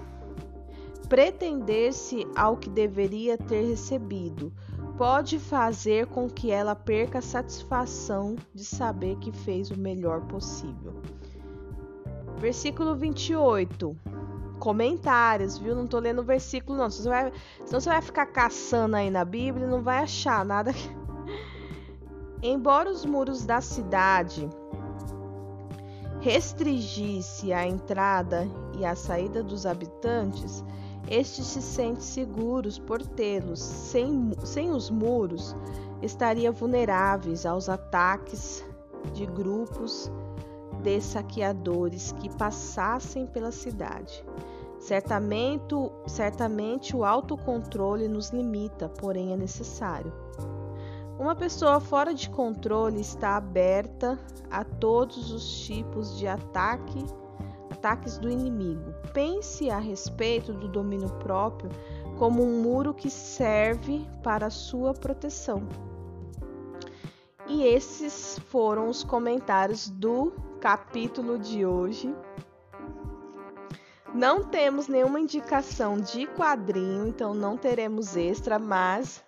pretender-se 1.15 2.27
ao 2.35 2.57
que 2.57 2.69
deveria 2.69 3.39
ter 3.39 3.69
recebido 3.69 4.53
pode 4.99 5.39
fazer 5.39 6.09
com 6.09 6.29
que 6.29 6.51
ela 6.51 6.75
perca 6.75 7.21
a 7.21 7.23
satisfação 7.23 8.35
de 8.53 8.65
saber 8.65 9.17
que 9.19 9.31
fez 9.31 9.71
o 9.71 9.79
melhor 9.79 10.23
possível. 10.23 10.93
Versículo 12.37 12.97
28. 12.97 13.97
Comentários, 14.59 15.57
viu? 15.57 15.77
Não 15.77 15.87
tô 15.87 16.01
lendo 16.01 16.21
o 16.21 16.25
versículo, 16.25 16.77
não. 16.77 16.91
Você 16.91 17.09
vai, 17.09 17.33
senão 17.65 17.81
você 17.81 17.91
vai 17.91 18.03
ficar 18.03 18.27
caçando 18.27 18.97
aí 18.97 19.09
na 19.09 19.25
Bíblia 19.25 19.69
e 19.69 19.71
não 19.71 19.83
vai 19.83 19.99
achar 19.99 20.45
nada. 20.45 20.73
Embora 22.43 22.91
os 22.91 23.07
muros 23.07 23.47
da 23.47 23.61
cidade 23.61 24.51
restringisse 26.21 27.53
a 27.53 27.65
entrada 27.65 28.49
e 28.77 28.85
a 28.85 28.97
saída 28.97 29.45
dos 29.45 29.65
habitantes, 29.65 30.65
estes 31.09 31.47
se 31.47 31.63
sentem 31.63 32.01
seguros 32.01 32.79
por 32.79 33.03
tê-los. 33.03 33.61
Sem, 33.61 34.33
sem 34.45 34.71
os 34.71 34.91
muros, 34.91 35.55
estariam 36.03 36.53
vulneráveis 36.53 37.45
aos 37.45 37.69
ataques 37.69 38.65
de 39.13 39.27
grupos 39.27 40.11
de 40.83 41.01
saqueadores 41.01 42.13
que 42.13 42.29
passassem 42.37 43.27
pela 43.27 43.53
cidade. 43.53 44.25
Certamente, 44.79 45.75
certamente 46.07 46.95
o 46.95 47.05
autocontrole 47.05 48.07
nos 48.07 48.31
limita, 48.31 48.89
porém 48.89 49.33
é 49.33 49.37
necessário. 49.37 50.13
Uma 51.19 51.35
pessoa 51.35 51.81
fora 51.81 52.13
de 52.13 52.29
controle 52.29 53.01
está 53.01 53.37
aberta 53.37 54.19
a 54.51 54.65
todos 54.65 55.31
os 55.31 55.61
tipos 55.61 56.19
de 56.19 56.27
ataque 56.27 57.05
ataques 57.85 58.17
do 58.17 58.31
inimigo. 58.31 58.94
Pense 59.15 59.71
a 59.71 59.79
respeito 59.79 60.53
do 60.53 60.67
domínio 60.67 61.09
próprio 61.21 61.71
como 62.19 62.43
um 62.43 62.61
muro 62.61 62.93
que 62.93 63.09
serve 63.09 64.05
para 64.25 64.51
sua 64.51 64.93
proteção. 64.93 65.63
E 67.47 67.63
esses 67.63 68.41
foram 68.49 68.89
os 68.89 69.05
comentários 69.05 69.89
do 69.89 70.33
capítulo 70.61 71.39
de 71.39 71.65
hoje. 71.65 72.13
Não 74.13 74.43
temos 74.43 74.89
nenhuma 74.89 75.21
indicação 75.21 75.97
de 75.97 76.27
quadrinho, 76.27 77.07
então 77.07 77.33
não 77.35 77.57
teremos 77.57 78.17
extra, 78.17 78.59
mas 78.59 79.25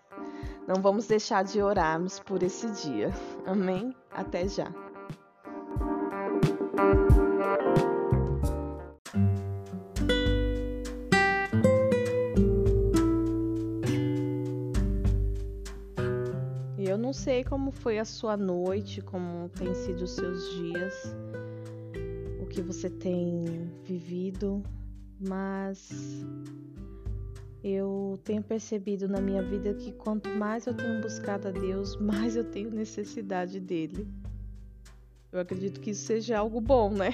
não 0.67 0.83
vamos 0.83 1.07
deixar 1.07 1.45
de 1.45 1.63
orarmos 1.63 2.19
por 2.19 2.43
esse 2.43 2.69
dia. 2.71 3.13
Amém? 3.47 3.95
Até 4.11 4.49
já. 4.49 4.86
Sei 17.27 17.43
como 17.43 17.73
foi 17.73 17.99
a 17.99 18.05
sua 18.05 18.37
noite, 18.37 19.03
como 19.03 19.49
tem 19.49 19.75
sido 19.75 20.05
os 20.05 20.13
seus 20.13 20.49
dias, 20.55 20.95
o 22.41 22.47
que 22.47 22.63
você 22.63 22.89
tem 22.89 23.69
vivido, 23.83 24.63
mas 25.19 26.25
eu 27.65 28.17
tenho 28.23 28.45
percebido 28.45 29.09
na 29.09 29.21
minha 29.21 29.43
vida 29.43 29.75
que 29.75 29.91
quanto 29.91 30.29
mais 30.29 30.69
eu 30.69 30.75
tenho 30.75 31.01
buscado 31.01 31.49
a 31.49 31.51
Deus, 31.51 31.97
mais 31.99 32.37
eu 32.37 32.45
tenho 32.45 32.71
necessidade 32.71 33.59
dele. 33.59 34.07
Eu 35.33 35.41
acredito 35.41 35.81
que 35.81 35.91
isso 35.91 36.07
seja 36.07 36.39
algo 36.39 36.61
bom, 36.61 36.93
né? 36.93 37.13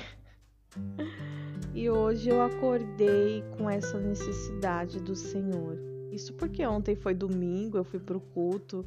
E 1.75 1.89
hoje 1.89 2.29
eu 2.29 2.43
acordei 2.43 3.43
com 3.57 3.71
essa 3.71 3.99
necessidade 3.99 5.01
do 5.01 5.17
Senhor. 5.17 5.79
Isso 6.11 6.35
porque 6.35 6.67
ontem 6.67 6.95
foi 6.95 7.15
domingo, 7.15 7.79
eu 7.79 7.85
fui 7.85 7.99
pro 7.99 8.21
culto, 8.21 8.85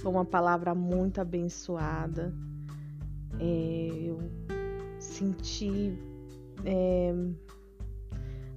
foi 0.00 0.10
uma 0.10 0.24
palavra 0.24 0.74
muito 0.74 1.20
abençoada. 1.20 2.32
É, 3.38 3.88
eu 4.02 4.18
senti 4.98 5.98
é, 6.64 7.14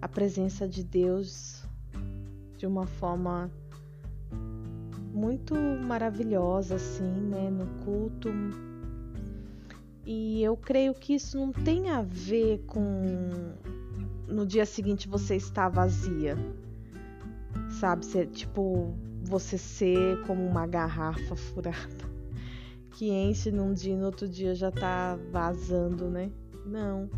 a 0.01 0.07
presença 0.07 0.67
de 0.67 0.83
Deus 0.83 1.63
de 2.57 2.65
uma 2.65 2.85
forma 2.85 3.51
muito 5.13 5.53
maravilhosa, 5.85 6.75
assim, 6.75 7.03
né, 7.03 7.49
no 7.49 7.67
culto. 7.83 8.29
E 10.05 10.41
eu 10.41 10.57
creio 10.57 10.93
que 10.93 11.13
isso 11.13 11.37
não 11.37 11.51
tem 11.51 11.89
a 11.89 12.01
ver 12.01 12.63
com 12.67 12.81
no 14.27 14.45
dia 14.45 14.65
seguinte 14.65 15.07
você 15.07 15.35
estar 15.35 15.69
vazia, 15.69 16.35
sabe? 17.79 18.05
Ser, 18.05 18.27
tipo, 18.27 18.95
você 19.23 19.57
ser 19.57 20.21
como 20.25 20.45
uma 20.45 20.67
garrafa 20.67 21.35
furada 21.35 22.13
que 22.93 23.09
enche 23.09 23.51
num 23.51 23.73
dia 23.73 23.93
e 23.93 23.97
no 23.97 24.05
outro 24.05 24.27
dia 24.27 24.53
já 24.53 24.71
tá 24.71 25.17
vazando, 25.31 26.09
né? 26.09 26.31
Não. 26.65 27.09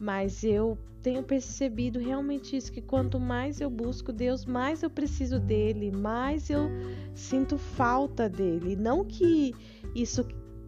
Mas 0.00 0.42
eu 0.42 0.76
tenho 1.02 1.22
percebido 1.22 1.98
realmente 1.98 2.56
isso 2.56 2.72
que 2.72 2.82
quanto 2.82 3.20
mais 3.20 3.60
eu 3.60 3.70
busco 3.70 4.12
Deus, 4.12 4.44
mais 4.44 4.82
eu 4.82 4.90
preciso 4.90 5.38
dele, 5.38 5.92
mais 5.92 6.50
eu 6.50 6.68
sinto 7.14 7.56
falta 7.56 8.28
dele. 8.28 8.74
Não 8.74 9.04
que 9.04 9.54
isso 9.94 10.26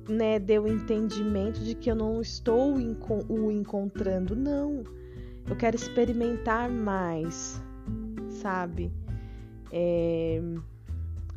né, 0.08 0.38
o 0.60 0.68
entendimento 0.68 1.60
de 1.60 1.74
que 1.74 1.90
eu 1.90 1.96
não 1.96 2.20
estou 2.20 2.76
o 3.28 3.50
encontrando, 3.50 4.36
não. 4.36 4.84
Eu 5.48 5.56
quero 5.56 5.74
experimentar 5.74 6.70
mais, 6.70 7.60
sabe? 8.28 8.92
É... 9.78 10.40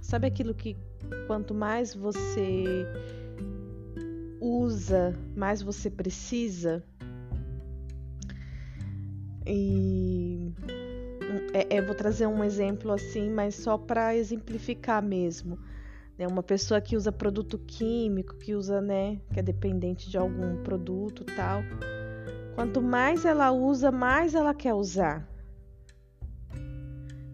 Sabe 0.02 0.28
aquilo 0.28 0.54
que 0.54 0.78
quanto 1.28 1.54
mais 1.54 1.94
você 1.94 2.86
usa, 4.40 5.14
mais 5.36 5.62
você 5.62 5.92
precisa? 5.92 6.82
E 9.46 10.54
é, 11.54 11.78
é, 11.78 11.82
vou 11.82 11.94
trazer 11.94 12.28
um 12.28 12.42
exemplo 12.42 12.94
assim, 12.94 13.30
mas 13.30 13.56
só 13.56 13.78
para 13.78 14.16
exemplificar 14.16 15.04
mesmo. 15.04 15.60
Né? 16.18 16.26
Uma 16.26 16.44
pessoa 16.44 16.80
que 16.80 16.96
usa 16.96 17.12
produto 17.12 17.58
químico, 17.58 18.36
que 18.38 18.56
usa, 18.56 18.80
né, 18.80 19.20
que 19.34 19.40
é 19.40 19.44
dependente 19.44 20.10
de 20.10 20.18
algum 20.18 20.64
produto 20.64 21.26
tal. 21.36 21.62
Quanto 22.56 22.82
mais 22.82 23.26
ela 23.26 23.52
usa, 23.52 23.92
mais 23.92 24.34
ela 24.34 24.54
quer 24.54 24.74
usar. 24.74 25.28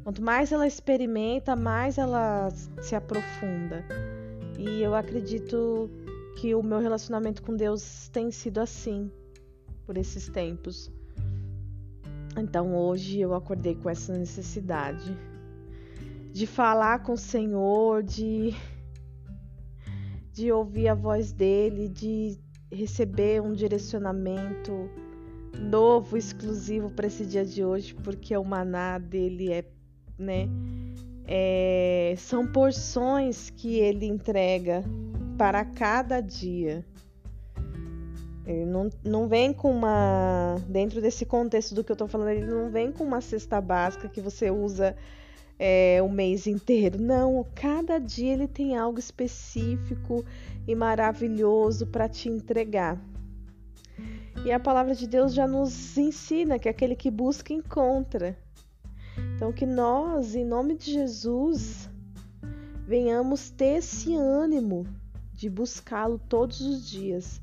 Quanto 0.05 0.21
mais 0.21 0.51
ela 0.51 0.67
experimenta, 0.67 1.55
mais 1.55 1.97
ela 1.97 2.51
se 2.79 2.93
aprofunda. 2.95 3.83
E 4.55 4.79
eu 4.79 4.93
acredito 4.93 5.89
que 6.37 6.53
o 6.53 6.61
meu 6.61 6.77
relacionamento 6.77 7.41
com 7.41 7.55
Deus 7.55 8.07
tem 8.09 8.29
sido 8.29 8.59
assim 8.59 9.11
por 9.83 9.97
esses 9.97 10.29
tempos. 10.29 10.91
Então 12.37 12.75
hoje 12.75 13.19
eu 13.19 13.33
acordei 13.33 13.73
com 13.73 13.89
essa 13.89 14.15
necessidade 14.15 15.17
de 16.31 16.45
falar 16.45 16.99
com 17.01 17.13
o 17.13 17.17
Senhor, 17.17 18.03
de 18.03 18.53
de 20.31 20.51
ouvir 20.51 20.87
a 20.87 20.93
voz 20.93 21.31
dele, 21.31 21.89
de 21.89 22.37
receber 22.71 23.41
um 23.41 23.53
direcionamento 23.53 24.87
novo, 25.59 26.15
exclusivo 26.15 26.91
para 26.91 27.07
esse 27.07 27.25
dia 27.25 27.43
de 27.43 27.65
hoje, 27.65 27.95
porque 27.95 28.37
o 28.37 28.43
maná 28.43 28.99
dele 28.99 29.51
é 29.51 29.65
né? 30.17 30.47
É, 31.27 32.13
são 32.17 32.45
porções 32.45 33.49
que 33.49 33.79
ele 33.79 34.05
entrega 34.05 34.83
para 35.37 35.65
cada 35.65 36.21
dia. 36.21 36.85
Ele 38.45 38.65
não, 38.65 38.89
não 39.03 39.27
vem 39.27 39.51
com 39.51 39.71
uma. 39.71 40.57
Dentro 40.67 41.01
desse 41.01 41.25
contexto 41.25 41.73
do 41.73 41.83
que 41.83 41.91
eu 41.91 41.95
tô 41.95 42.07
falando, 42.07 42.29
ele 42.29 42.45
não 42.45 42.69
vem 42.69 42.91
com 42.91 43.03
uma 43.03 43.19
cesta 43.19 43.59
básica 43.59 44.07
que 44.07 44.21
você 44.21 44.51
usa 44.51 44.95
é, 45.57 45.99
o 46.01 46.09
mês 46.09 46.45
inteiro. 46.45 47.01
Não, 47.01 47.45
cada 47.55 47.97
dia 47.97 48.33
ele 48.33 48.47
tem 48.47 48.77
algo 48.77 48.99
específico 48.99 50.23
e 50.67 50.75
maravilhoso 50.75 51.87
para 51.87 52.07
te 52.07 52.29
entregar. 52.29 53.01
E 54.45 54.51
a 54.51 54.59
palavra 54.59 54.93
de 54.93 55.07
Deus 55.07 55.33
já 55.33 55.47
nos 55.47 55.97
ensina 55.97 56.59
que 56.59 56.69
aquele 56.69 56.95
que 56.95 57.09
busca 57.09 57.51
encontra. 57.51 58.37
Então, 59.35 59.51
que 59.51 59.65
nós, 59.65 60.33
em 60.33 60.45
nome 60.45 60.75
de 60.75 60.93
Jesus, 60.93 61.89
venhamos 62.87 63.49
ter 63.49 63.79
esse 63.79 64.15
ânimo 64.15 64.87
de 65.33 65.49
buscá-lo 65.49 66.17
todos 66.29 66.61
os 66.61 66.89
dias. 66.89 67.41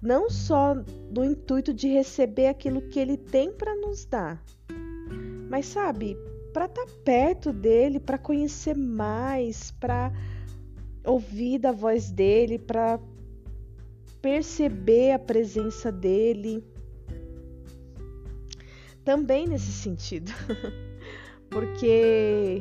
Não 0.00 0.30
só 0.30 0.74
do 1.10 1.24
intuito 1.24 1.74
de 1.74 1.88
receber 1.88 2.46
aquilo 2.46 2.82
que 2.82 3.00
ele 3.00 3.16
tem 3.16 3.50
para 3.50 3.74
nos 3.74 4.04
dar, 4.04 4.40
mas 5.50 5.66
sabe, 5.66 6.16
para 6.52 6.66
estar 6.66 6.86
tá 6.86 6.92
perto 7.04 7.52
dele, 7.52 7.98
para 7.98 8.16
conhecer 8.16 8.76
mais, 8.76 9.72
para 9.72 10.12
ouvir 11.04 11.58
da 11.58 11.72
voz 11.72 12.12
dele, 12.12 12.60
para 12.60 13.00
perceber 14.22 15.12
a 15.12 15.18
presença 15.18 15.90
dele 15.90 16.64
também 19.06 19.46
nesse 19.46 19.72
sentido. 19.72 20.32
Porque 21.48 22.60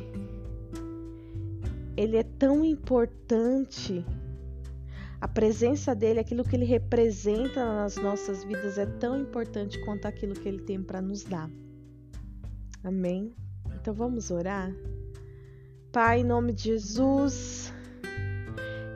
ele 1.98 2.18
é 2.18 2.24
tão 2.24 2.64
importante. 2.64 4.06
A 5.20 5.28
presença 5.28 5.96
dele, 5.96 6.20
aquilo 6.20 6.44
que 6.44 6.56
ele 6.56 6.66
representa 6.66 7.66
nas 7.66 7.96
nossas 7.96 8.44
vidas 8.44 8.78
é 8.78 8.86
tão 8.86 9.20
importante 9.20 9.84
quanto 9.84 10.06
aquilo 10.06 10.36
que 10.36 10.48
ele 10.48 10.60
tem 10.60 10.84
para 10.84 11.02
nos 11.02 11.24
dar. 11.24 11.50
Amém? 12.84 13.34
Então 13.74 13.92
vamos 13.92 14.30
orar? 14.30 14.72
Pai, 15.92 16.20
em 16.20 16.24
nome 16.24 16.54
de 16.54 16.66
Jesus, 16.66 17.74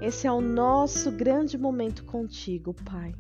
esse 0.02 0.28
é 0.28 0.32
o 0.32 0.42
nosso 0.42 1.12
grande 1.12 1.58
momento 1.58 2.04
contigo, 2.04 2.76
Pai 2.86 3.16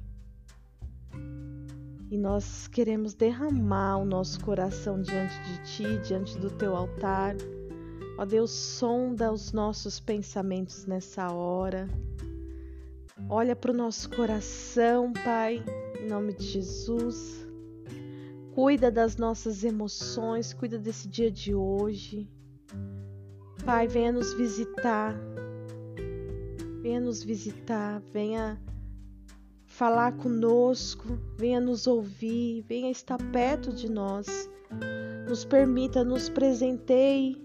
e 2.12 2.18
nós 2.18 2.68
queremos 2.68 3.14
derramar 3.14 3.98
o 3.98 4.06
nosso 4.06 4.40
coração 4.44 5.00
diante 5.02 5.40
de 5.44 5.58
Ti, 5.64 5.98
diante 6.08 6.38
do 6.40 6.50
Teu 6.50 6.76
altar. 6.76 7.36
Ó 8.18 8.26
Deus, 8.26 8.52
sonda 8.52 9.32
os 9.32 9.54
nossos 9.54 10.00
pensamentos 10.00 10.86
nessa 10.86 11.32
hora. 11.32 11.88
Olha 13.30 13.56
para 13.56 13.72
o 13.72 13.76
nosso 13.76 14.10
coração, 14.10 15.14
Pai, 15.14 15.64
em 16.02 16.08
nome 16.08 16.34
de 16.34 16.44
Jesus. 16.46 17.48
Cuida 18.56 18.92
das 18.92 19.16
nossas 19.16 19.64
emoções, 19.64 20.52
cuida 20.52 20.80
desse 20.80 21.08
dia 21.08 21.30
de 21.30 21.54
hoje. 21.54 22.28
Pai, 23.64 23.88
venha 23.88 24.12
nos 24.12 24.34
visitar. 24.34 25.16
Venha 26.82 27.00
nos 27.00 27.24
visitar, 27.24 28.02
venha 28.12 28.60
falar 29.80 30.12
conosco, 30.18 31.18
venha 31.38 31.62
nos 31.62 31.88
ouvir, 31.88 32.66
venha 32.68 32.92
estar 32.92 33.18
perto 33.32 33.72
de 33.72 33.90
nós. 33.90 34.50
Nos 35.26 35.46
permita, 35.46 36.04
nos 36.04 36.28
presenteie 36.28 37.42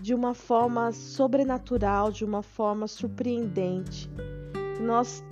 de 0.00 0.14
uma 0.14 0.32
forma 0.32 0.92
sobrenatural, 0.92 2.12
de 2.12 2.24
uma 2.24 2.40
forma 2.40 2.86
surpreendente. 2.86 4.08
Que 4.76 4.82
nós 4.84 5.24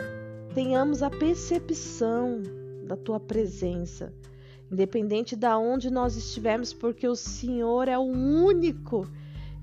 tenhamos 0.53 1.05
a 1.05 1.09
percepção 1.09 2.43
da 2.85 2.97
tua 2.97 3.21
presença, 3.21 4.13
independente 4.73 5.37
de 5.37 5.47
onde 5.47 5.89
nós 5.89 6.17
estivermos, 6.17 6.73
porque 6.73 7.07
o 7.07 7.15
Senhor 7.15 7.87
é 7.87 7.97
o 7.97 8.03
único 8.03 9.07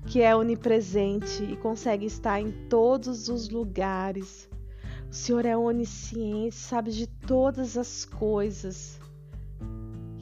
que 0.06 0.22
é 0.22 0.34
onipresente 0.34 1.44
e 1.44 1.54
consegue 1.54 2.06
estar 2.06 2.40
em 2.40 2.50
todos 2.70 3.28
os 3.28 3.50
lugares. 3.50 4.50
O 5.12 5.14
Senhor 5.14 5.44
é 5.44 5.54
onisciente, 5.54 6.54
sabe 6.54 6.90
de 6.90 7.06
todas 7.06 7.76
as 7.76 8.06
coisas 8.06 8.98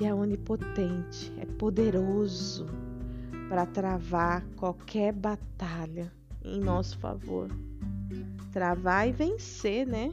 e 0.00 0.04
é 0.04 0.12
onipotente, 0.12 1.32
é 1.38 1.46
poderoso 1.46 2.66
para 3.48 3.64
travar 3.66 4.44
qualquer 4.56 5.12
batalha 5.12 6.12
em 6.44 6.58
nosso 6.58 6.98
favor. 6.98 7.46
Travar 8.50 9.08
e 9.08 9.12
vencer, 9.12 9.86
né? 9.86 10.12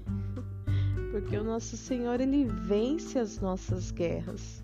Porque 1.09 1.35
o 1.35 1.43
nosso 1.43 1.75
Senhor 1.75 2.21
ele 2.21 2.45
vence 2.45 3.17
as 3.17 3.39
nossas 3.39 3.89
guerras. 3.89 4.63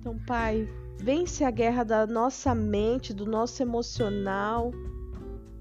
Então, 0.00 0.18
Pai, 0.26 0.68
vence 0.98 1.44
a 1.44 1.50
guerra 1.52 1.84
da 1.84 2.08
nossa 2.08 2.56
mente, 2.56 3.14
do 3.14 3.24
nosso 3.24 3.62
emocional, 3.62 4.72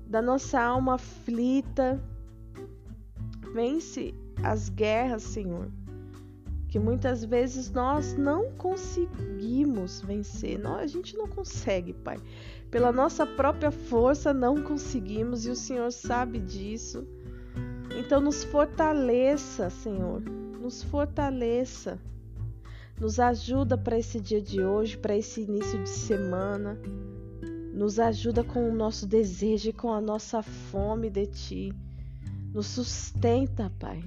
da 0.08 0.19
nossa 0.19 0.60
alma 0.60 0.95
aflita. 0.95 2.03
Vence 3.55 4.13
as 4.43 4.67
guerras, 4.67 5.23
Senhor, 5.23 5.69
que 6.67 6.77
muitas 6.77 7.23
vezes 7.23 7.71
nós 7.71 8.13
não 8.13 8.51
conseguimos 8.51 10.01
vencer. 10.01 10.59
Nós, 10.59 10.81
a 10.81 10.87
gente 10.87 11.15
não 11.15 11.25
consegue, 11.25 11.93
Pai. 11.93 12.19
Pela 12.69 12.91
nossa 12.91 13.25
própria 13.25 13.71
força 13.71 14.33
não 14.33 14.61
conseguimos 14.61 15.45
e 15.45 15.49
o 15.51 15.55
Senhor 15.55 15.89
sabe 15.93 16.37
disso. 16.37 17.07
Então 17.97 18.19
nos 18.19 18.43
fortaleça, 18.43 19.69
Senhor. 19.69 20.21
Nos 20.59 20.83
fortaleça. 20.83 21.97
Nos 22.99 23.21
ajuda 23.21 23.77
para 23.77 23.97
esse 23.97 24.19
dia 24.19 24.41
de 24.41 24.61
hoje, 24.61 24.97
para 24.97 25.15
esse 25.15 25.43
início 25.43 25.81
de 25.81 25.89
semana. 25.89 26.77
Nos 27.73 28.01
ajuda 28.01 28.43
com 28.43 28.69
o 28.69 28.75
nosso 28.75 29.07
desejo 29.07 29.69
e 29.69 29.73
com 29.73 29.93
a 29.93 30.01
nossa 30.01 30.43
fome 30.43 31.09
de 31.09 31.25
Ti. 31.27 31.73
Nos 32.55 32.67
sustenta, 32.67 33.69
Pai. 33.77 34.01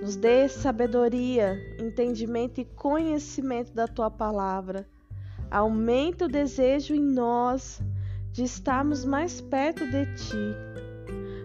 Nos 0.00 0.14
dê 0.14 0.48
sabedoria, 0.48 1.58
entendimento 1.82 2.60
e 2.60 2.64
conhecimento 2.64 3.72
da 3.74 3.88
Tua 3.88 4.08
palavra. 4.08 4.88
Aumenta 5.50 6.26
o 6.26 6.28
desejo 6.28 6.94
em 6.94 7.00
nós 7.00 7.82
de 8.30 8.44
estarmos 8.44 9.04
mais 9.04 9.40
perto 9.40 9.84
de 9.90 10.06
Ti, 10.14 10.54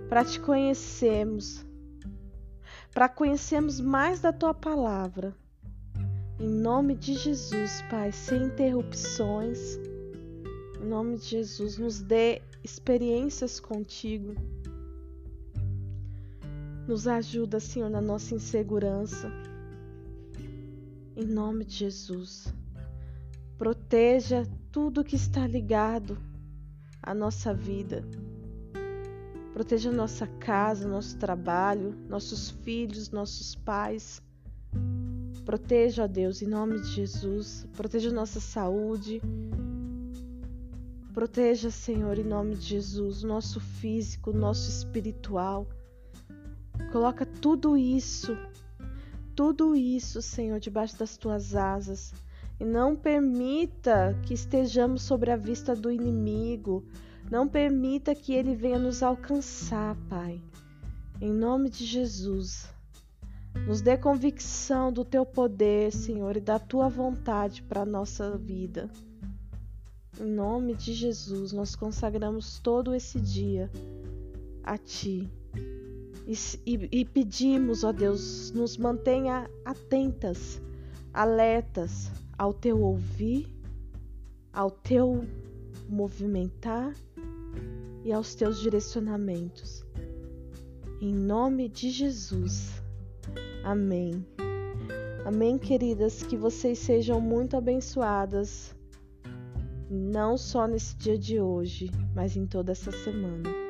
para 0.07 0.23
Te 0.23 0.39
conhecermos, 0.39 1.65
para 2.93 3.09
conhecermos 3.09 3.79
mais 3.79 4.19
da 4.19 4.31
Tua 4.31 4.53
palavra. 4.53 5.35
Em 6.39 6.47
nome 6.47 6.93
de 6.93 7.15
Jesus, 7.15 7.83
Pai, 7.89 8.11
sem 8.11 8.43
interrupções. 8.43 9.79
Em 10.79 10.85
nome 10.85 11.17
de 11.17 11.25
Jesus, 11.25 11.79
nos 11.79 12.03
dê 12.03 12.39
experiências 12.63 13.59
contigo. 13.59 14.35
Nos 16.87 17.07
ajuda, 17.07 17.61
Senhor, 17.61 17.89
na 17.89 18.01
nossa 18.01 18.35
insegurança. 18.35 19.31
Em 21.15 21.25
nome 21.25 21.63
de 21.63 21.75
Jesus. 21.75 22.53
Proteja 23.57 24.45
tudo 24.69 25.03
que 25.03 25.15
está 25.15 25.47
ligado 25.47 26.17
à 27.01 27.13
nossa 27.13 27.53
vida. 27.53 28.03
Proteja 29.53 29.93
nossa 29.93 30.27
casa, 30.27 30.85
nosso 30.85 31.17
trabalho, 31.17 31.95
nossos 32.09 32.49
filhos, 32.49 33.11
nossos 33.11 33.55
pais. 33.55 34.21
Proteja, 35.45 36.05
Deus, 36.05 36.41
em 36.41 36.47
nome 36.47 36.81
de 36.81 36.87
Jesus. 36.87 37.65
Proteja 37.77 38.11
nossa 38.11 38.41
saúde. 38.41 39.21
Proteja, 41.13 41.69
Senhor, 41.69 42.17
em 42.17 42.25
nome 42.25 42.55
de 42.55 42.65
Jesus, 42.65 43.23
o 43.23 43.27
nosso 43.27 43.61
físico, 43.61 44.31
o 44.31 44.33
nosso 44.33 44.69
espiritual. 44.69 45.65
Coloca 46.91 47.25
tudo 47.25 47.75
isso, 47.77 48.37
tudo 49.35 49.75
isso, 49.75 50.21
Senhor, 50.21 50.59
debaixo 50.59 50.97
das 50.97 51.17
tuas 51.17 51.55
asas. 51.55 52.13
E 52.59 52.65
não 52.65 52.95
permita 52.95 54.17
que 54.23 54.33
estejamos 54.33 55.01
sobre 55.01 55.31
a 55.31 55.35
vista 55.35 55.75
do 55.75 55.91
inimigo. 55.91 56.85
Não 57.31 57.47
permita 57.47 58.13
que 58.13 58.33
ele 58.33 58.55
venha 58.55 58.77
nos 58.77 59.01
alcançar, 59.01 59.95
Pai. 60.07 60.41
Em 61.19 61.31
nome 61.31 61.69
de 61.69 61.85
Jesus. 61.85 62.69
Nos 63.67 63.81
dê 63.81 63.97
convicção 63.97 64.91
do 64.91 65.05
teu 65.05 65.25
poder, 65.25 65.91
Senhor, 65.91 66.35
e 66.37 66.41
da 66.41 66.59
tua 66.59 66.89
vontade 66.89 67.61
para 67.63 67.81
a 67.81 67.85
nossa 67.85 68.37
vida. 68.37 68.89
Em 70.19 70.29
nome 70.29 70.75
de 70.75 70.93
Jesus, 70.93 71.51
nós 71.53 71.75
consagramos 71.75 72.59
todo 72.59 72.93
esse 72.93 73.19
dia 73.19 73.71
a 74.63 74.77
Ti. 74.77 75.31
E, 76.25 76.33
e, 76.65 76.89
e 76.99 77.05
pedimos, 77.05 77.83
ó 77.83 77.91
Deus, 77.91 78.51
nos 78.51 78.77
mantenha 78.77 79.49
atentas, 79.65 80.61
alertas 81.13 82.09
ao 82.37 82.53
teu 82.53 82.81
ouvir, 82.81 83.47
ao 84.51 84.71
teu 84.71 85.25
movimentar 85.89 86.93
e 88.03 88.11
aos 88.11 88.35
teus 88.35 88.59
direcionamentos. 88.59 89.85
Em 91.01 91.13
nome 91.13 91.67
de 91.67 91.89
Jesus. 91.89 92.81
Amém. 93.63 94.25
Amém, 95.25 95.57
queridas, 95.57 96.23
que 96.23 96.35
vocês 96.35 96.79
sejam 96.79 97.19
muito 97.21 97.55
abençoadas, 97.55 98.75
não 99.89 100.37
só 100.37 100.67
nesse 100.67 100.97
dia 100.97 101.17
de 101.17 101.39
hoje, 101.39 101.89
mas 102.13 102.35
em 102.35 102.45
toda 102.45 102.73
essa 102.73 102.91
semana. 102.91 103.62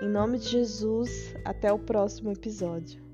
Em 0.00 0.08
nome 0.08 0.38
de 0.38 0.46
Jesus, 0.48 1.34
até 1.44 1.72
o 1.72 1.78
próximo 1.78 2.30
episódio. 2.30 3.07